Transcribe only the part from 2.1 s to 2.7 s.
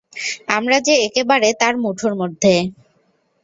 মধ্যে।